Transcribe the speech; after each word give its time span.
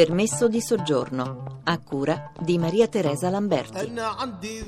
Permesso 0.00 0.48
di 0.48 0.62
soggiorno, 0.62 1.60
a 1.64 1.78
cura 1.78 2.32
di 2.40 2.56
Maria 2.56 2.88
Teresa 2.88 3.28
Lamberti. 3.28 3.92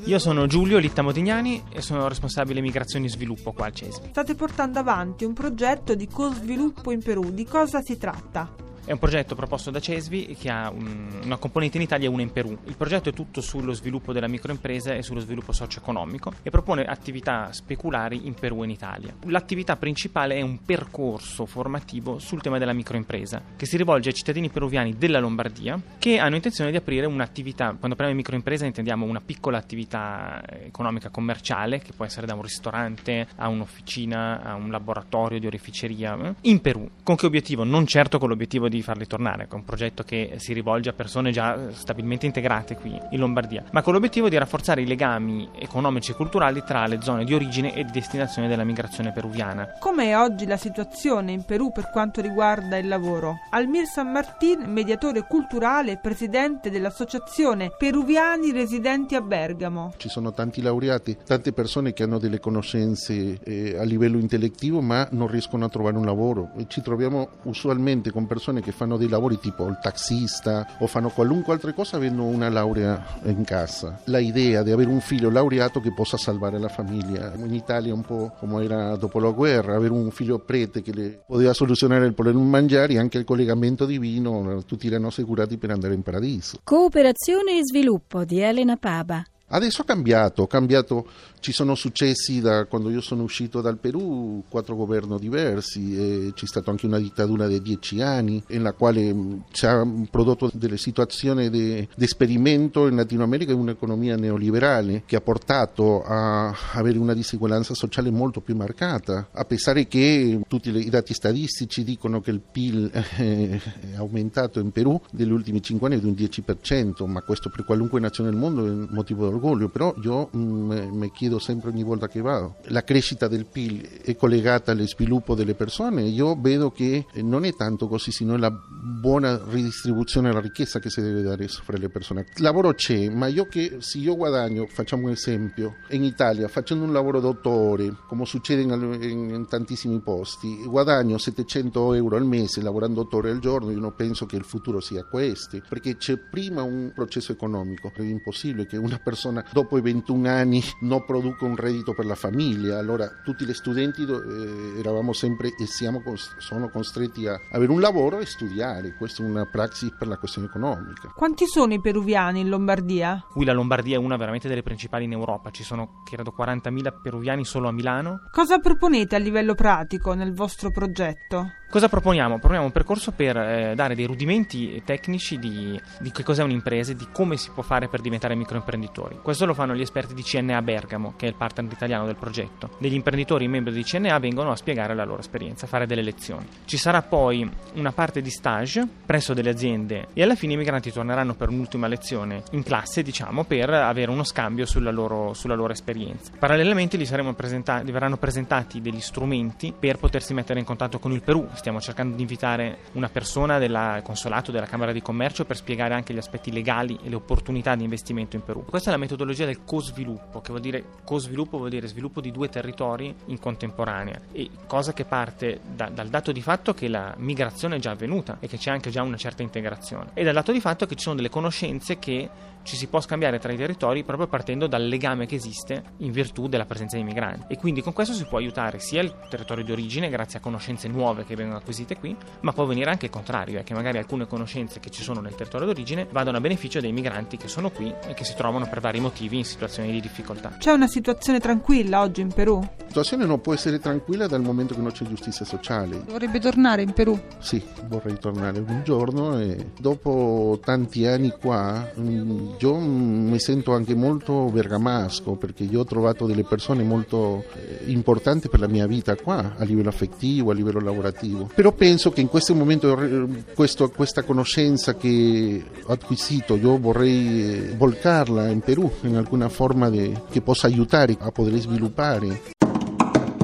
Io 0.04 0.19
sono 0.19 0.46
Giulio 0.46 0.77
Litta 0.77 1.01
Modignani 1.01 1.64
e 1.72 1.80
sono 1.80 2.06
responsabile 2.06 2.61
migrazione 2.61 3.06
e 3.06 3.08
sviluppo 3.08 3.53
qua 3.53 3.64
al 3.64 3.72
CESVI. 3.72 4.08
State 4.10 4.34
portando 4.34 4.79
avanti 4.79 5.24
un 5.24 5.32
progetto 5.32 5.95
di 5.95 6.06
co-sviluppo 6.06 6.90
in 6.90 7.03
Perù. 7.03 7.30
Di 7.30 7.46
cosa 7.46 7.80
si 7.80 7.96
tratta? 7.96 8.71
È 8.85 8.91
un 8.91 8.99
progetto 8.99 9.37
proposto 9.37 9.71
da 9.71 9.79
Cesvi 9.79 10.37
che 10.37 10.51
ha 10.51 10.69
un, 10.69 11.21
una 11.23 11.37
componente 11.37 11.77
in 11.77 11.85
Italia 11.85 12.09
e 12.09 12.11
una 12.11 12.23
in 12.23 12.32
Perù. 12.32 12.59
Il 12.64 12.75
progetto 12.77 13.11
è 13.11 13.12
tutto 13.12 13.41
sullo 13.41 13.73
sviluppo 13.75 14.12
della 14.12 14.27
microimpresa 14.27 14.93
e 14.93 15.03
sullo 15.03 15.21
sviluppo 15.21 15.53
socio-economico 15.53 16.32
e 16.43 16.51
propone 16.51 16.82
attività 16.82 17.53
speculari 17.53 18.27
in 18.27 18.35
Perù 18.35 18.63
e 18.63 18.64
in 18.64 18.71
Italia. 18.71 19.14
L'attività 19.27 19.77
principale 19.77 20.35
è 20.35 20.41
un 20.41 20.64
percorso 20.64 21.46
formativo 21.46 22.18
sul 22.18 22.43
tema 22.43 22.59
della 22.59 22.73
microimpresa 22.73 23.41
che 23.55 23.67
si 23.67 23.76
rivolge 23.76 24.09
ai 24.09 24.17
cittadini 24.17 24.50
peruviani 24.50 24.96
della 24.99 25.21
Lombardia 25.21 25.81
che 25.99 26.18
hanno 26.18 26.35
intenzione 26.35 26.73
di 26.73 26.76
aprire 26.76 27.07
un'attività, 27.07 27.67
quando 27.67 27.95
parliamo 27.95 28.11
di 28.11 28.17
microimpresa 28.17 28.67
intendiamo 28.67 29.07
una 29.07 29.21
piccola 29.25 29.59
attività 29.59 30.43
economica 30.49 31.09
commerciale 31.09 31.79
che 31.79 31.93
può 31.95 32.05
essere 32.05 32.27
da 32.27 32.34
un 32.34 32.42
ristorante 32.42 33.28
a 33.37 33.47
un'officina, 33.47 34.42
a 34.42 34.55
un 34.56 34.73
laboratorio 34.73 35.39
di 35.39 35.47
oreficeria 35.47 36.19
eh, 36.19 36.34
in 36.41 36.61
Perù. 36.61 36.91
Con 37.05 37.14
che 37.14 37.27
obiettivo? 37.27 37.62
Non 37.62 37.87
certo 37.87 38.19
con 38.19 38.28
l'obiettivo 38.28 38.70
di 38.77 38.83
farli 38.83 39.06
tornare, 39.06 39.47
è 39.48 39.55
un 39.55 39.64
progetto 39.64 40.03
che 40.03 40.34
si 40.36 40.53
rivolge 40.53 40.91
a 40.91 40.92
persone 40.92 41.31
già 41.31 41.70
stabilmente 41.72 42.27
integrate 42.27 42.77
qui 42.77 42.98
in 43.11 43.19
Lombardia, 43.19 43.64
ma 43.70 43.83
con 43.83 43.92
l'obiettivo 43.92 44.28
di 44.28 44.39
rafforzare 44.39 44.83
i 44.83 44.86
legami 44.86 45.48
economici 45.58 46.12
e 46.12 46.14
culturali 46.14 46.62
tra 46.64 46.86
le 46.86 47.00
zone 47.00 47.25
di 47.25 47.34
origine 47.34 47.75
e 47.75 47.84
di 47.84 47.91
destinazione 47.92 48.48
della 48.48 48.64
migrazione 48.64 49.12
peruviana. 49.12 49.75
Com'è 49.78 50.17
oggi 50.17 50.47
la 50.47 50.56
situazione 50.56 51.33
in 51.33 51.45
Perù 51.45 51.70
per 51.72 51.91
quanto 51.91 52.20
riguarda 52.20 52.77
il 52.78 52.89
lavoro? 52.89 53.41
Almir 53.50 53.86
San 53.86 54.11
Martin, 54.11 54.62
mediatore 54.67 55.27
culturale 55.27 55.93
e 55.93 55.98
presidente 55.98 56.70
dell'associazione 56.70 57.73
Peruviani 57.77 58.53
residenti 58.53 59.15
a 59.15 59.20
Bergamo. 59.20 59.93
Ci 59.97 60.09
sono 60.09 60.33
tanti 60.33 60.62
laureati, 60.62 61.17
tante 61.25 61.53
persone 61.53 61.93
che 61.93 62.03
hanno 62.03 62.19
delle 62.19 62.41
conoscenze 62.41 63.39
eh, 63.43 63.77
a 63.77 63.83
livello 63.83 64.19
intellettivo 64.19 64.81
ma 64.81 65.06
non 65.11 65.28
riescono 65.28 65.65
a 65.65 65.69
trovare 65.69 65.97
un 65.97 66.05
lavoro 66.05 66.50
e 66.56 66.67
ci 66.69 66.81
troviamo 66.81 67.28
usualmente 67.43 68.11
con 68.11 68.27
persone 68.27 68.62
che 68.63 68.73
fanno 68.73 68.97
dei 68.97 69.09
lavori 69.09 69.39
tipo 69.39 69.67
il 69.67 69.79
taxista 69.83 70.77
o 70.79 70.87
fanno 70.87 71.11
qualunque 71.11 71.53
altra 71.53 71.73
cosa 71.75 71.97
avendo 71.97 72.23
una 72.23 72.49
laurea 72.49 73.21
in 73.25 73.45
casa. 73.45 74.01
La 74.05 74.19
idea 74.19 74.63
di 74.63 74.71
avere 74.71 74.89
un 74.89 75.01
figlio 75.01 75.29
laureato 75.29 75.81
che 75.81 75.93
possa 75.93 76.17
salvare 76.17 76.59
la 76.59 76.69
famiglia. 76.69 77.33
In 77.37 77.53
Italia 77.53 77.93
un 77.93 78.03
po' 78.03 78.33
come 78.39 78.65
era 78.65 78.97
dopo 78.97 79.19
la 79.19 79.31
guerra, 79.31 79.77
avere 79.77 79.93
un 79.93 80.11
figlio 80.11 80.39
prete 80.39 80.81
che 80.81 80.95
le 80.95 81.23
poteva 81.27 81.53
soluzionare 81.53 82.07
il 82.07 82.15
problema 82.15 82.41
mangiare 82.41 82.95
e 82.95 82.99
anche 82.99 83.19
il 83.19 83.25
collegamento 83.25 83.85
divino, 83.85 84.63
tutti 84.65 84.87
erano 84.87 85.09
assicurati 85.09 85.57
per 85.57 85.71
andare 85.71 85.95
in 85.95 86.03
paradiso. 86.03 86.59
Cooperazione 86.63 87.59
e 87.59 87.61
sviluppo 87.65 88.25
di 88.25 88.41
Elena 88.41 88.77
Paba. 88.77 89.25
Adesso 89.55 89.83
ha 89.83 89.84
cambiato, 89.84 90.47
cambiato, 90.47 91.06
ci 91.41 91.53
sono 91.53 91.75
successi 91.75 92.41
da 92.41 92.64
quando 92.64 92.89
io 92.89 93.03
sono 93.03 93.22
uscito 93.22 93.61
dal 93.61 93.78
Perù, 93.78 94.44
quattro 94.48 94.77
governi 94.77 95.19
diversi, 95.19 96.33
c'è 96.34 96.47
stata 96.47 96.70
anche 96.70 96.86
una 96.86 96.98
dittatura 96.98 97.47
di 97.47 97.61
dieci 97.61 98.00
anni, 98.00 98.42
nella 98.48 98.72
quale 98.72 99.14
ci 99.50 99.67
ha 99.67 99.86
prodotto 100.11 100.50
delle 100.55 100.78
situazioni 100.78 101.50
di 101.50 101.86
esperimento 101.98 102.86
in 102.86 102.97
Latino 102.97 103.25
America 103.25 103.53
in 103.53 103.59
un'economia 103.59 104.17
neoliberale 104.17 105.03
che 105.05 105.17
ha 105.17 105.20
portato 105.20 106.03
a 106.03 106.55
avere 106.72 106.97
una 106.97 107.12
disuguaglianza 107.12 107.75
sociale 107.75 108.11
molto 108.11 108.41
più 108.41 108.56
marcata, 108.56 109.28
a 109.33 109.44
pensare 109.44 109.87
che 109.87 110.41
tutti 110.48 110.75
i 110.75 110.89
dati 110.89 111.12
statistici 111.12 111.84
dicono 111.84 112.20
che 112.20 112.31
il 112.31 112.41
PIL 112.41 112.91
è 112.91 113.61
aumentato 113.97 114.61
in 114.61 114.70
Perù 114.70 114.98
negli 115.11 115.31
ultimi 115.31 115.61
cinque 115.61 115.89
anni 115.89 116.00
di 116.00 116.06
un 116.06 116.12
10%, 116.12 117.06
ma 117.06 117.20
questo 117.20 117.50
per 117.50 117.66
qualunque 117.66 118.00
nazione 118.00 118.31
del 118.31 118.39
mondo 118.39 118.64
è 118.64 118.70
un 118.70 118.89
motivo 118.91 119.27
di 119.27 119.33
orgoglio, 119.43 119.69
però 119.69 119.94
io 120.00 120.31
mm, 120.34 120.71
mi 120.97 121.11
chiedo 121.11 121.41
sempre 121.41 121.71
ogni 121.71 121.83
volta 121.83 122.06
che 122.06 122.21
vado, 122.21 122.56
la 122.66 122.84
crescita 122.84 123.27
del 123.27 123.47
PIL 123.47 124.03
è 124.03 124.15
collegata 124.15 124.71
allo 124.71 124.87
sviluppo 124.87 125.34
delle 125.34 125.55
persone, 125.55 126.03
io 126.03 126.37
vedo 126.41 126.71
che 126.71 127.06
non 127.16 127.44
è 127.44 127.53
tanto 127.55 127.89
così, 127.89 128.12
sino 128.12 128.37
la 128.37 128.50
buona 128.50 129.41
ridistribuzione 129.49 130.28
della 130.28 130.41
ricchezza 130.41 130.78
che 130.78 130.89
si 130.89 131.00
deve 131.00 131.22
dare 131.22 131.49
fra 131.49 131.77
le 131.77 131.89
persone. 131.89 132.27
Lavoro 132.37 132.72
c'è, 132.72 133.09
ma 133.09 133.27
io 133.27 133.47
che 133.47 133.78
se 133.81 133.99
io 133.99 134.16
guadagno, 134.16 134.66
facciamo 134.66 135.06
un 135.06 135.12
esempio, 135.12 135.77
in 135.91 136.05
Italia 136.05 136.47
facendo 136.49 136.84
un 136.84 136.93
lavoro 136.93 137.21
dottore, 137.21 137.97
come 138.06 138.25
succede 138.25 138.62
in, 138.62 138.71
in, 139.03 139.34
in 139.34 139.47
tantissimi 139.49 140.00
posti, 140.00 140.65
guadagno 140.65 141.19
700 141.19 141.95
euro 141.95 142.16
al 142.16 142.25
mese 142.25 142.62
lavorando 142.62 143.00
8 143.03 143.16
ore 143.16 143.31
al 143.31 143.41
giorno, 143.41 143.71
io 143.71 143.81
non 143.81 143.95
penso 143.97 144.27
che 144.27 144.37
il 144.37 144.45
futuro 144.45 144.81
sia 144.81 145.05
questo, 145.05 145.61
perché 145.69 145.97
c'è 145.97 146.16
prima 146.16 146.62
un 146.62 146.93
processo 146.95 147.33
economico, 147.33 147.91
è 147.95 148.03
impossibile 148.03 148.66
che 148.66 148.77
una 148.77 148.99
persona 149.03 149.31
persona 149.32 149.44
dopo 149.53 149.78
i 149.78 149.81
21 149.81 150.28
anni 150.28 150.62
non 150.81 151.04
produca 151.04 151.44
un 151.44 151.56
reddito 151.56 151.94
per 151.94 152.04
la 152.04 152.15
famiglia. 152.15 152.78
Allora 152.78 153.09
tutti 153.25 153.44
gli 153.44 153.54
studenti 153.54 154.04
eh, 154.04 154.78
eravamo 154.78 155.12
sempre 155.12 155.54
e 155.59 155.66
siamo, 155.66 156.03
sono 156.38 156.69
costretti 156.69 157.26
a 157.26 157.41
avere 157.50 157.72
un 157.72 157.81
lavoro 157.81 158.19
e 158.19 158.26
studiare. 158.26 158.94
Questa 158.94 159.22
è 159.22 159.26
una 159.26 159.47
praxis 159.47 159.94
per 159.98 160.09
la 160.09 160.19
questione 160.19 160.48
economica. 160.48 161.12
Quanti 161.15 161.47
sono 161.47 161.72
i 161.72 161.81
peruviani 161.81 162.41
in 162.41 162.48
Lombardia? 162.48 163.25
Qui 163.31 163.44
la 163.44 163.53
Lombardia 163.53 163.97
è 163.97 163.98
una 163.98 164.16
veramente 164.16 164.48
delle 164.48 164.62
principali 164.62 165.04
in 165.04 165.12
Europa. 165.12 165.50
Ci 165.50 165.65
sono, 165.65 166.03
credo, 166.04 166.34
40.000 166.37 167.00
peruviani 167.03 167.44
solo 167.44 167.69
a 167.69 167.72
Milano. 167.72 168.28
Cosa 168.31 168.59
proponete 168.59 169.16
a 169.16 169.19
livello 169.19 169.54
pratico 169.54 170.15
nel 170.15 170.34
vostro 170.34 170.71
progetto? 170.71 171.60
Cosa 171.72 171.88
proponiamo? 171.88 172.34
Proponiamo 172.34 172.66
un 172.66 172.72
percorso 172.72 173.12
per 173.12 173.34
eh, 173.34 173.72
dare 173.75 173.94
dei 173.94 174.04
rudimenti 174.04 174.82
tecnici 174.84 175.38
di, 175.38 175.81
di 176.00 176.10
che 176.10 176.22
cos'è 176.22 176.42
un'impresa 176.42 176.92
e 176.92 176.97
di 176.97 177.09
come 177.10 177.38
si 177.38 177.50
può 177.50 177.62
fare 177.62 177.88
per 177.88 178.03
diventare 178.03 178.34
microimprenditori. 178.34 179.12
Questo 179.21 179.47
lo 179.47 179.55
fanno 179.55 179.75
gli 179.75 179.81
esperti 179.81 180.15
di 180.15 180.23
CNA 180.23 180.62
Bergamo, 180.62 181.15
che 181.17 181.27
è 181.27 181.28
il 181.28 181.34
partner 181.34 181.71
italiano 181.71 182.06
del 182.06 182.17
progetto. 182.17 182.71
Degli 182.78 182.95
imprenditori 182.95 183.49
membri 183.49 183.73
di 183.73 183.83
CNA 183.83 184.19
vengono 184.19 184.50
a 184.50 184.56
spiegare 184.56 184.95
la 184.95 185.05
loro 185.05 185.21
esperienza, 185.21 185.67
a 185.67 185.69
fare 185.69 185.87
delle 185.87 186.03
lezioni. 186.03 186.47
Ci 186.65 186.77
sarà 186.77 187.03
poi 187.03 187.49
una 187.75 187.93
parte 187.93 188.22
di 188.22 188.31
stage 188.31 188.87
presso 189.05 189.34
delle 189.34 189.51
aziende 189.51 190.09
e 190.12 190.22
alla 190.22 190.34
fine 190.34 190.55
i 190.55 190.56
migranti 190.56 190.93
torneranno 190.93 191.34
per 191.34 191.49
un'ultima 191.49 191.87
lezione 191.87 192.43
in 192.53 192.62
classe, 192.62 193.03
diciamo, 193.03 193.45
per 193.45 193.71
avere 193.71 194.11
uno 194.11 194.25
scambio 194.25 194.67
sulla 194.67 194.91
loro, 194.91 195.34
sulla 195.34 195.55
loro 195.55 195.72
esperienza. 195.72 196.33
Parallelamente 196.39 196.97
gli, 196.97 197.09
presentati, 197.34 197.87
gli 197.87 197.93
verranno 197.93 198.17
presentati 198.17 198.81
degli 198.81 199.01
strumenti 199.01 199.72
per 199.78 199.99
potersi 199.99 200.34
mettere 200.34 200.59
in 200.59 200.65
contatto 200.65 200.99
con 200.99 201.12
il 201.12 201.22
Perù 201.22 201.49
stiamo 201.55 201.81
cercando 201.81 202.17
di 202.17 202.22
invitare 202.22 202.78
una 202.93 203.09
persona 203.09 203.59
del 203.59 204.01
consolato 204.03 204.51
della 204.51 204.67
Camera 204.67 204.93
di 204.93 205.03
Commercio 205.03 205.45
per 205.45 205.56
spiegare 205.56 205.95
anche 205.95 206.15
gli 206.15 206.19
aspetti 206.19 206.53
legali 206.53 206.99
e 207.03 207.09
le 207.09 207.17
opportunità 207.17 207.75
di 207.75 207.84
investimento 207.84 208.37
in 208.37 208.45
Perù. 208.45 208.65
Questa 208.65 208.91
è 208.91 208.93
la 208.93 208.99
metodologia 209.03 209.45
del 209.45 209.65
co-sviluppo, 209.65 210.41
che 210.41 210.51
vuol 210.51 210.61
dire 210.61 210.85
co-sviluppo 211.05 211.59
vuol 211.59 211.71
dire 211.71 211.87
sviluppo 211.89 212.21
di 212.21 212.31
due 212.31 212.49
territori 212.49 213.15
in 213.27 213.39
contemporanea. 213.39 214.21
E 214.33 214.49
cosa 214.67 214.93
che 214.93 215.05
parte 215.05 215.61
da, 215.75 215.89
dal 215.89 216.09
dato 216.09 216.31
di 216.33 216.41
fatto 216.41 216.73
che 216.73 216.89
la 216.89 217.15
migrazione 217.19 217.77
è 217.77 217.79
già 217.81 217.91
avvenuta 217.91 218.37
e 218.41 218.47
che 218.47 218.59
c'è 218.59 218.71
anche 218.71 218.91
già 218.91 219.03
una 219.03 219.17
certa 219.17 219.43
integrazione. 219.43 220.11
E 220.15 220.23
dal 220.23 220.35
dato 220.35 220.53
di 220.53 220.61
fatto 220.61 220.87
che 220.87 220.95
ci 220.95 221.03
sono 221.03 221.17
delle 221.17 221.31
conoscenze 221.31 221.99
che 221.99 222.31
ci 222.63 222.77
si 222.77 222.87
può 222.87 223.01
scambiare 223.01 223.39
tra 223.39 223.53
i 223.53 223.57
territori 223.57 224.05
proprio 224.05 224.29
partendo 224.29 224.67
dal 224.67 224.87
legame 224.87 225.27
che 225.27 225.34
esiste 225.34 225.83
in 225.99 226.13
virtù 226.13 226.49
della 226.49 226.65
presenza 226.65 226.97
dei 226.97 227.05
migranti. 227.05 227.53
E 227.53 227.57
quindi 227.57 227.83
con 227.83 227.93
questo 227.93 228.15
si 228.15 228.25
può 228.25 228.39
aiutare 228.39 228.79
sia 228.79 229.03
il 229.03 229.13
territorio 229.29 229.65
di 229.65 229.73
origine 229.73 230.09
grazie 230.09 230.39
a 230.39 230.43
conoscenze 230.43 230.89
nuove 230.89 231.25
che 231.25 231.34
vengono 231.34 231.59
acquisite 231.59 231.97
qui 231.97 232.17
ma 232.41 232.53
può 232.53 232.65
venire 232.65 232.91
anche 232.91 233.07
il 233.07 233.11
contrario 233.11 233.59
è 233.59 233.65
che 233.65 233.75
magari 233.75 233.99
alcune 233.99 234.27
conoscenze 234.27 234.81
che 234.81 234.91
ci 234.91 235.03
sono 235.03 235.21
nel 235.21 235.34
territorio 235.34 235.67
d'origine 235.67 236.07
vadano 236.11 236.37
a 236.37 236.41
beneficio 236.41 236.81
dei 236.81 236.93
migranti 236.93 237.37
che 237.37 237.49
sono 237.49 237.71
qui 237.71 237.93
e 238.07 238.15
che 238.15 238.25
si 238.25 238.34
trovano 238.34 238.67
per 238.69 238.81
vari 238.81 238.91
motivi 239.00 239.38
in 239.38 239.44
situazioni 239.44 239.91
di 239.92 240.00
difficoltà 240.00 240.56
c'è 240.58 240.72
una 240.72 240.86
situazione 240.88 241.41
tranquilla 241.41 242.00
oggi 242.00 242.20
in 242.20 242.32
Perù? 242.32 242.58
La 242.58 242.84
situazione 242.88 243.25
non 243.25 243.41
può 243.41 243.54
essere 243.54 243.78
tranquilla 243.78 244.26
dal 244.26 244.42
momento 244.42 244.75
che 244.75 244.80
non 244.80 244.92
c'è 244.92 245.06
giustizia 245.06 245.44
sociale 245.44 246.03
vorrebbe 246.06 246.38
tornare 246.38 246.82
in 246.82 246.92
Perù? 246.92 247.19
sì 247.38 247.62
vorrei 247.89 248.18
tornare 248.18 248.59
un 248.59 248.83
giorno 248.84 249.39
e 249.39 249.71
dopo 249.78 250.60
tanti 250.62 251.06
anni 251.06 251.30
qua 251.30 251.91
mm, 251.98 252.48
io 252.59 252.77
mi 252.77 253.39
sento 253.39 253.72
anche 253.74 253.94
molto 253.94 254.44
bergamasco 254.50 255.33
perché 255.36 255.65
io 255.65 255.80
ho 255.80 255.84
trovato 255.84 256.26
delle 256.26 256.44
persone 256.44 256.82
molto 256.82 257.44
eh, 257.54 257.90
importanti 257.90 258.48
per 258.48 258.60
la 258.60 258.68
mia 258.68 258.86
vita 258.86 259.16
qua, 259.16 259.54
a 259.56 259.64
livello 259.64 259.88
affettivo, 259.88 260.50
a 260.50 260.54
livello 260.54 260.80
lavorativo. 260.80 261.50
Però 261.54 261.72
penso 261.72 262.10
che 262.10 262.20
in 262.20 262.28
questo 262.28 262.54
momento 262.54 262.98
eh, 263.00 263.44
questo, 263.54 263.90
questa 263.90 264.22
conoscenza 264.22 264.94
che 264.94 265.64
ho 265.84 265.92
acquisito 265.92 266.56
io 266.56 266.78
vorrei 266.78 267.70
eh, 267.70 267.74
volcarla 267.76 268.48
in 268.48 268.60
Perù 268.82 268.93
in 269.02 269.17
alcuna 269.17 269.49
forma 269.49 269.88
de, 269.88 270.23
che 270.31 270.40
possa 270.40 270.67
aiutare 270.67 271.17
a 271.20 271.31
poter 271.31 271.56
sviluppare. 271.58 272.50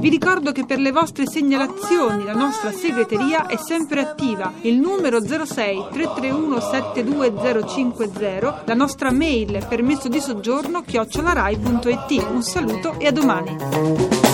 Vi 0.00 0.08
ricordo 0.08 0.50
che 0.52 0.64
per 0.64 0.78
le 0.78 0.92
vostre 0.92 1.28
segnalazioni 1.28 2.24
la 2.24 2.32
nostra 2.32 2.72
segreteria 2.72 3.46
è 3.46 3.56
sempre 3.56 4.00
attiva. 4.00 4.52
Il 4.62 4.78
numero 4.78 5.20
06 5.20 5.88
331 5.92 6.60
72050, 6.60 8.62
la 8.64 8.74
nostra 8.74 9.12
mail 9.12 9.64
permesso 9.68 10.08
di 10.08 10.20
soggiorno 10.20 10.82
chiocciolarai.it. 10.82 12.26
Un 12.32 12.42
saluto 12.42 12.98
e 12.98 13.06
a 13.06 13.12
domani. 13.12 14.27